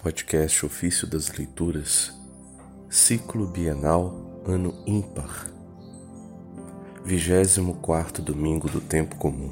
Podcast 0.00 0.64
Ofício 0.64 1.08
das 1.08 1.28
Leituras, 1.32 2.14
Ciclo 2.88 3.48
Bienal, 3.48 4.40
Ano 4.46 4.72
Ímpar, 4.86 5.48
24 7.04 8.22
Domingo 8.22 8.68
do 8.68 8.80
Tempo 8.80 9.16
Comum. 9.16 9.50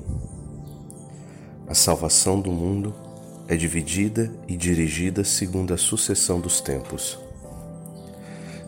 A 1.67 1.75
salvação 1.75 2.41
do 2.41 2.53
mundo 2.53 2.95
é 3.49 3.57
dividida 3.57 4.33
e 4.47 4.57
dirigida 4.57 5.25
segundo 5.25 5.75
a 5.75 5.77
sucessão 5.77 6.41
dos 6.41 6.61
tempos. 6.61 7.19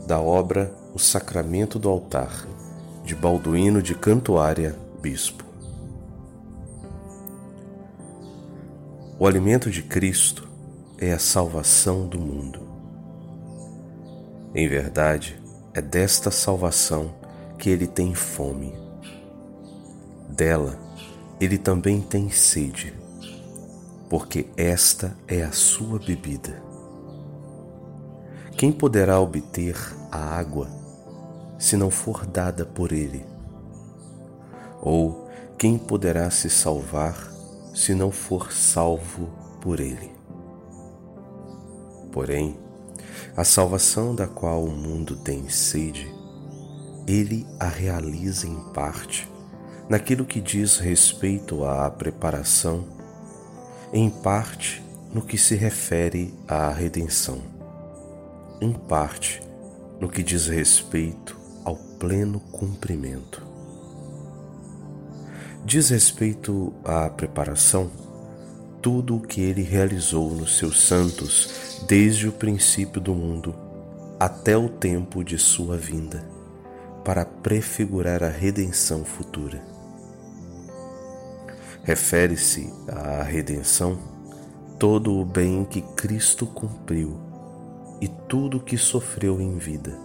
Da 0.04 0.18
obra 0.18 0.74
O 0.92 0.98
Sacramento 0.98 1.78
do 1.78 1.88
Altar, 1.88 2.44
de 3.04 3.14
Balduíno 3.14 3.80
de 3.80 3.94
Cantuária, 3.94 4.76
Bispo. 5.00 5.44
O 9.16 9.28
alimento 9.28 9.70
de 9.70 9.84
Cristo 9.84 10.47
é 10.98 11.12
a 11.12 11.18
salvação 11.18 12.06
do 12.06 12.18
mundo. 12.18 12.60
Em 14.54 14.68
verdade, 14.68 15.40
é 15.72 15.80
desta 15.80 16.30
salvação 16.30 17.14
que 17.58 17.70
ele 17.70 17.86
tem 17.86 18.14
fome. 18.14 18.74
Dela, 20.28 20.78
ele 21.40 21.56
também 21.56 22.00
tem 22.00 22.30
sede, 22.30 22.92
porque 24.08 24.46
esta 24.56 25.16
é 25.26 25.42
a 25.42 25.52
sua 25.52 25.98
bebida. 25.98 26.62
Quem 28.56 28.72
poderá 28.72 29.20
obter 29.20 29.76
a 30.10 30.18
água 30.18 30.68
se 31.58 31.76
não 31.76 31.90
for 31.90 32.26
dada 32.26 32.66
por 32.66 32.92
ele? 32.92 33.24
Ou 34.80 35.28
quem 35.56 35.78
poderá 35.78 36.30
se 36.30 36.50
salvar 36.50 37.38
se 37.78 37.94
não 37.94 38.10
for 38.10 38.52
salvo 38.52 39.28
por 39.60 39.78
Ele. 39.78 40.17
Porém, 42.18 42.58
a 43.36 43.44
salvação 43.44 44.12
da 44.12 44.26
qual 44.26 44.64
o 44.64 44.72
mundo 44.72 45.14
tem 45.14 45.48
sede, 45.48 46.12
Ele 47.06 47.46
a 47.60 47.68
realiza 47.68 48.44
em 48.44 48.58
parte 48.72 49.30
naquilo 49.88 50.24
que 50.24 50.40
diz 50.40 50.78
respeito 50.78 51.64
à 51.64 51.88
preparação, 51.88 52.88
em 53.92 54.10
parte 54.10 54.82
no 55.14 55.22
que 55.22 55.38
se 55.38 55.54
refere 55.54 56.34
à 56.48 56.70
redenção, 56.70 57.40
em 58.60 58.72
parte 58.72 59.40
no 60.00 60.08
que 60.08 60.24
diz 60.24 60.48
respeito 60.48 61.38
ao 61.64 61.76
pleno 61.76 62.40
cumprimento. 62.40 63.46
Diz 65.64 65.90
respeito 65.90 66.74
à 66.84 67.08
preparação, 67.10 68.07
tudo 68.80 69.16
o 69.16 69.20
que 69.20 69.40
ele 69.40 69.62
realizou 69.62 70.34
nos 70.34 70.58
seus 70.58 70.80
santos 70.80 71.84
desde 71.86 72.28
o 72.28 72.32
princípio 72.32 73.00
do 73.00 73.14
mundo 73.14 73.54
até 74.18 74.56
o 74.56 74.68
tempo 74.68 75.22
de 75.22 75.38
sua 75.38 75.76
vinda, 75.76 76.24
para 77.04 77.24
prefigurar 77.24 78.22
a 78.22 78.28
redenção 78.28 79.04
futura. 79.04 79.62
Refere-se 81.84 82.72
à 82.88 83.22
redenção 83.22 83.98
todo 84.78 85.18
o 85.18 85.24
bem 85.24 85.64
que 85.64 85.80
Cristo 85.80 86.46
cumpriu 86.46 87.16
e 88.00 88.08
tudo 88.08 88.58
o 88.58 88.60
que 88.60 88.76
sofreu 88.76 89.40
em 89.40 89.56
vida, 89.56 89.98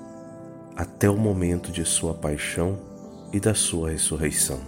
até 0.76 1.10
o 1.10 1.18
momento 1.18 1.72
de 1.72 1.84
sua 1.84 2.14
paixão 2.14 2.80
e 3.32 3.40
da 3.40 3.54
sua 3.54 3.90
ressurreição. 3.90 4.60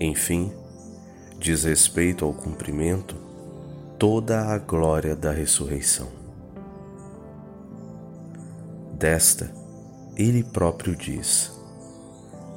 Enfim, 0.00 0.52
diz 1.38 1.62
respeito 1.64 2.24
ao 2.24 2.32
cumprimento 2.32 3.14
toda 3.98 4.46
a 4.46 4.58
glória 4.58 5.14
da 5.14 5.30
ressurreição. 5.30 6.08
Desta, 8.92 9.50
ele 10.16 10.42
próprio 10.42 10.96
diz: 10.96 11.52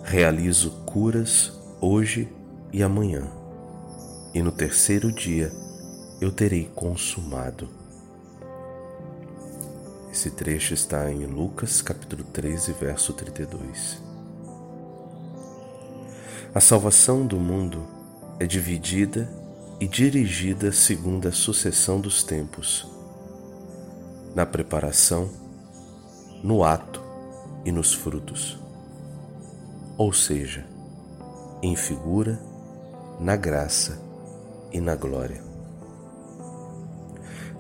Realizo 0.03 0.71
curas 0.85 1.53
hoje 1.79 2.27
e 2.73 2.81
amanhã, 2.81 3.29
e 4.33 4.41
no 4.41 4.51
terceiro 4.51 5.11
dia 5.11 5.51
eu 6.19 6.31
terei 6.31 6.65
consumado. 6.75 7.69
Esse 10.11 10.29
trecho 10.31 10.73
está 10.73 11.09
em 11.11 11.25
Lucas 11.25 11.81
capítulo 11.81 12.23
13, 12.23 12.73
verso 12.73 13.13
32. 13.13 14.01
A 16.53 16.59
salvação 16.59 17.25
do 17.25 17.39
mundo 17.39 18.00
é 18.41 18.47
dividida 18.47 19.29
e 19.79 19.87
dirigida 19.87 20.71
segundo 20.71 21.27
a 21.27 21.31
sucessão 21.31 22.01
dos 22.01 22.23
tempos, 22.23 22.87
na 24.33 24.47
preparação, 24.47 25.29
no 26.41 26.63
ato 26.63 27.03
e 27.63 27.71
nos 27.71 27.93
frutos, 27.93 28.59
ou 29.95 30.11
seja, 30.11 30.65
em 31.61 31.75
figura, 31.75 32.41
na 33.19 33.35
graça 33.35 34.01
e 34.71 34.81
na 34.81 34.95
glória. 34.95 35.43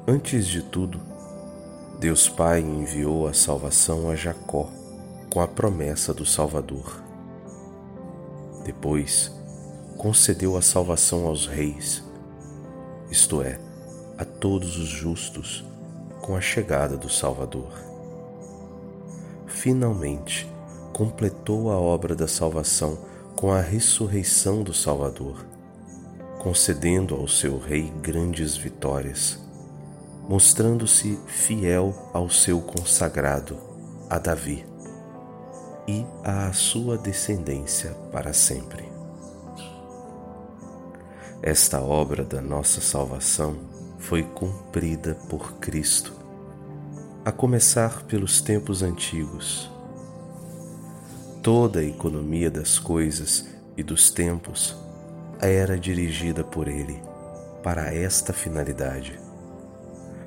Antes 0.07 0.47
de 0.47 0.63
tudo, 0.63 0.99
Deus 1.99 2.27
Pai 2.27 2.59
enviou 2.59 3.27
a 3.27 3.35
salvação 3.35 4.09
a 4.09 4.15
Jacó 4.15 4.67
com 5.31 5.41
a 5.41 5.47
promessa 5.47 6.11
do 6.11 6.25
Salvador. 6.25 7.03
Depois, 8.65 9.31
concedeu 10.01 10.57
a 10.57 10.63
salvação 10.63 11.27
aos 11.27 11.45
reis, 11.45 12.03
isto 13.11 13.39
é, 13.43 13.59
a 14.17 14.25
todos 14.25 14.75
os 14.75 14.87
justos, 14.87 15.63
com 16.23 16.35
a 16.35 16.41
chegada 16.41 16.97
do 16.97 17.07
Salvador. 17.07 17.71
Finalmente, 19.45 20.51
completou 20.91 21.69
a 21.69 21.79
obra 21.79 22.15
da 22.15 22.27
salvação 22.27 22.97
com 23.35 23.51
a 23.51 23.61
ressurreição 23.61 24.63
do 24.63 24.73
Salvador, 24.73 25.45
concedendo 26.39 27.13
ao 27.13 27.27
seu 27.27 27.59
rei 27.59 27.93
grandes 28.01 28.57
vitórias, 28.57 29.39
mostrando-se 30.27 31.19
fiel 31.27 31.93
ao 32.11 32.27
seu 32.27 32.59
consagrado, 32.59 33.55
a 34.09 34.17
Davi 34.17 34.65
e 35.87 36.03
à 36.23 36.51
sua 36.53 36.97
descendência 36.97 37.91
para 38.11 38.33
sempre. 38.33 38.90
Esta 41.43 41.81
obra 41.81 42.23
da 42.23 42.39
nossa 42.39 42.79
salvação 42.79 43.55
foi 43.97 44.21
cumprida 44.21 45.15
por 45.27 45.53
Cristo, 45.53 46.13
a 47.25 47.31
começar 47.31 48.03
pelos 48.03 48.41
tempos 48.41 48.83
antigos. 48.83 49.67
Toda 51.41 51.79
a 51.79 51.83
economia 51.83 52.51
das 52.51 52.77
coisas 52.77 53.47
e 53.75 53.81
dos 53.81 54.11
tempos 54.11 54.75
era 55.39 55.79
dirigida 55.79 56.43
por 56.43 56.67
Ele 56.67 57.01
para 57.63 57.91
esta 57.91 58.31
finalidade. 58.33 59.19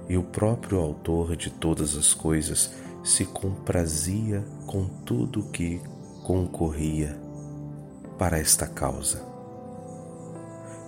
E 0.08 0.16
o 0.16 0.22
próprio 0.25 0.81
Autor 0.81 1.36
de 1.36 1.48
todas 1.48 1.96
as 1.96 2.12
coisas 2.12 2.72
se 3.04 3.25
comprazia 3.25 4.44
com 4.66 4.88
tudo 5.04 5.44
que 5.44 5.81
concorria 6.25 7.16
para 8.19 8.36
esta 8.36 8.66
causa. 8.66 9.33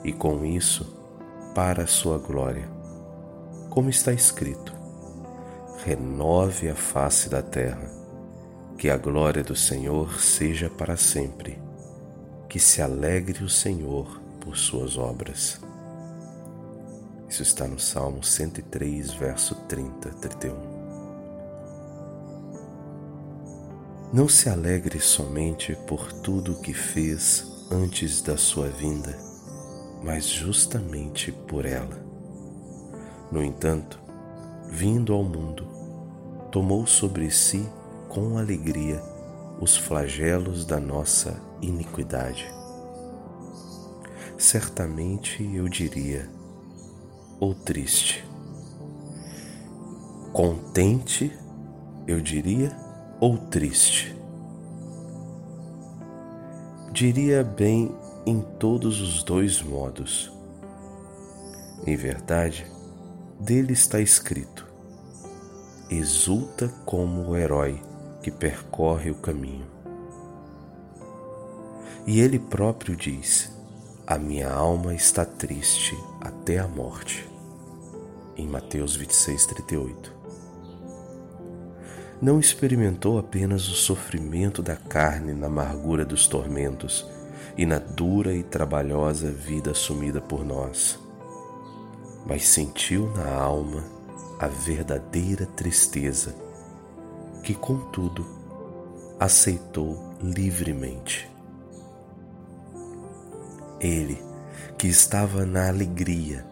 E 0.07 0.13
com 0.13 0.45
isso, 0.45 0.87
para 1.53 1.83
a 1.83 1.87
sua 1.89 2.17
glória, 2.17 2.69
como 3.69 3.91
está 3.91 4.13
escrito: 4.13 4.73
renove 5.85 6.69
a 6.69 6.77
face 6.77 7.29
da 7.29 7.43
terra, 7.43 7.91
que 8.79 8.89
a 8.89 8.97
glória 8.97 9.43
do 9.43 9.57
Senhor 9.57 10.21
seja 10.21 10.71
para 10.71 10.97
sempre, 10.97 11.61
que 12.49 12.61
se 12.61 12.81
alegre 12.81 13.43
o 13.43 13.49
Senhor 13.49 14.21
por 14.41 14.57
suas 14.57 14.97
obras. 14.97 15.61
Isso 17.29 17.43
está 17.43 17.67
no 17.67 17.81
Salmo 17.81 18.23
103, 18.23 19.13
verso 19.15 19.57
30, 19.67 20.09
31. 20.11 20.55
Não 24.13 24.29
se 24.29 24.49
alegre 24.49 25.01
somente 25.01 25.77
por 25.89 26.13
tudo 26.13 26.53
o 26.53 26.61
que 26.61 26.73
fez 26.73 27.67
antes 27.73 28.23
da 28.23 28.37
sua 28.37 28.69
vinda, 28.69 29.26
mas 30.07 30.29
justamente 30.29 31.33
por 31.33 31.67
ela. 31.67 32.01
No 33.33 33.43
entanto, 33.43 34.01
vindo 34.71 35.13
ao 35.13 35.25
mundo, 35.25 35.67
tomou 36.53 36.87
sobre 36.87 37.29
si 37.29 37.69
com 38.09 38.39
alegria 38.39 39.03
os 39.61 39.77
flagelos 39.77 40.65
da 40.65 40.79
nossa 40.79 41.43
iniquidade. 41.61 42.47
Certamente 44.39 45.43
eu 45.53 45.69
diria, 45.69 46.31
ou 47.41 47.53
triste, 47.53 48.25
contente, 50.33 51.37
eu 52.07 52.21
diria, 52.21 52.71
ou 53.19 53.37
triste. 53.37 54.15
Diria 56.93 57.43
bem 57.43 57.93
em 58.27 58.41
todos 58.41 59.01
os 59.01 59.23
dois 59.23 59.63
modos. 59.63 60.33
Em 61.87 61.95
verdade, 61.95 62.67
dele 63.39 63.73
está 63.73 64.01
escrito: 64.01 64.67
Exulta 65.89 66.69
como 66.85 67.29
o 67.29 67.37
herói 67.37 67.81
que 68.21 68.33
percorre 68.33 69.13
o 69.13 69.15
caminho. 69.15 69.67
E 72.05 72.19
ele 72.21 72.41
próprio 72.41 72.97
diz: 72.97 73.53
A 74.05 74.19
minha 74.19 74.51
alma 74.51 74.93
está 74.93 75.25
triste 75.25 75.97
até 76.21 76.59
a 76.59 76.67
morte. 76.67 77.29
Em 78.37 78.47
Mateus 78.47 78.97
26, 78.97 79.47
38. 79.47 80.17
Não 82.21 82.41
experimentou 82.41 83.19
apenas 83.19 83.69
o 83.69 83.75
sofrimento 83.75 84.63
da 84.63 84.75
carne 84.75 85.33
na 85.33 85.47
amargura 85.47 86.05
dos 86.05 86.27
tormentos 86.27 87.07
e 87.57 87.65
na 87.65 87.79
dura 87.79 88.35
e 88.35 88.43
trabalhosa 88.43 89.31
vida 89.31 89.71
assumida 89.71 90.21
por 90.21 90.45
nós 90.45 90.99
mas 92.27 92.45
sentiu 92.49 93.09
na 93.13 93.33
alma 93.33 93.85
a 94.39 94.49
verdadeira 94.49 95.47
tristeza, 95.47 96.35
que, 97.43 97.55
contudo, 97.55 98.27
aceitou 99.19 100.13
livremente. 100.21 101.31
Ele, 103.81 104.21
que 104.77 104.89
estava 104.89 105.47
na 105.47 105.69
alegria, 105.69 106.45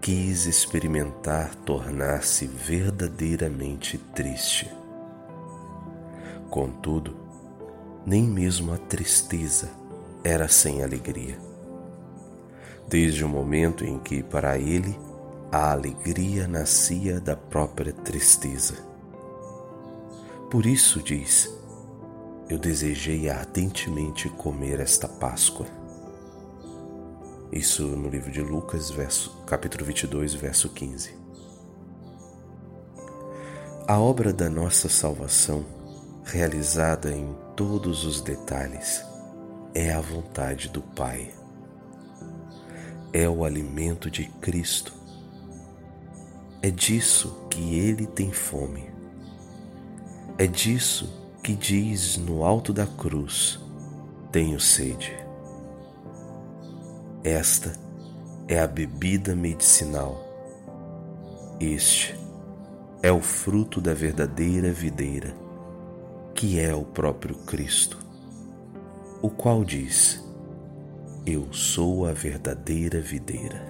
quis 0.00 0.44
experimentar 0.46 1.54
tornar-se 1.64 2.46
verdadeiramente 2.46 3.96
triste. 4.14 4.70
Contudo, 6.50 7.16
nem 8.04 8.22
mesmo 8.22 8.72
a 8.72 8.76
tristeza 8.76 9.70
era 10.22 10.48
sem 10.48 10.82
alegria 10.82 11.50
desde 12.90 13.24
o 13.24 13.28
momento 13.28 13.84
em 13.84 14.00
que, 14.00 14.20
para 14.20 14.58
ele, 14.58 14.98
a 15.52 15.70
alegria 15.70 16.48
nascia 16.48 17.20
da 17.20 17.36
própria 17.36 17.92
tristeza. 17.92 18.74
Por 20.50 20.66
isso 20.66 21.00
diz: 21.00 21.48
Eu 22.48 22.58
desejei 22.58 23.30
ardentemente 23.30 24.28
comer 24.28 24.80
esta 24.80 25.06
Páscoa. 25.06 25.66
Isso 27.52 27.84
no 27.84 28.08
livro 28.08 28.30
de 28.30 28.42
Lucas, 28.42 28.90
verso, 28.90 29.36
capítulo 29.46 29.84
22, 29.84 30.34
verso 30.34 30.68
15. 30.68 31.14
A 33.86 34.00
obra 34.00 34.32
da 34.32 34.50
nossa 34.50 34.88
salvação, 34.88 35.64
realizada 36.24 37.12
em 37.12 37.36
todos 37.56 38.04
os 38.04 38.20
detalhes, 38.20 39.04
é 39.74 39.92
a 39.92 40.00
vontade 40.00 40.68
do 40.68 40.82
Pai 40.82 41.30
é 43.12 43.28
o 43.28 43.44
alimento 43.44 44.10
de 44.10 44.24
Cristo. 44.24 44.94
É 46.62 46.70
disso 46.70 47.46
que 47.50 47.78
ele 47.78 48.06
tem 48.06 48.32
fome. 48.32 48.88
É 50.38 50.46
disso 50.46 51.12
que 51.42 51.54
diz 51.54 52.16
no 52.16 52.44
alto 52.44 52.72
da 52.72 52.86
cruz: 52.86 53.58
Tenho 54.30 54.60
sede. 54.60 55.12
Esta 57.24 57.72
é 58.46 58.60
a 58.60 58.66
bebida 58.66 59.34
medicinal. 59.34 60.26
Este 61.58 62.18
é 63.02 63.10
o 63.10 63.20
fruto 63.20 63.80
da 63.80 63.92
verdadeira 63.92 64.72
videira, 64.72 65.34
que 66.34 66.60
é 66.60 66.74
o 66.74 66.84
próprio 66.84 67.34
Cristo, 67.34 67.98
o 69.22 69.28
qual 69.28 69.64
diz: 69.64 70.24
eu 71.26 71.52
sou 71.52 72.06
a 72.06 72.12
verdadeira 72.12 73.00
videira. 73.00 73.69